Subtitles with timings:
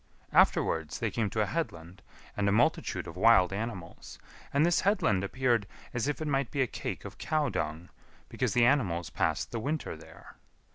[0.33, 2.01] Afterwards they came to a headland
[2.35, 4.17] and a multitude of wild animals;
[4.51, 7.89] and this headland appeared as if it might be a cake of cow dung,
[8.27, 10.37] because the animals passed the winter there.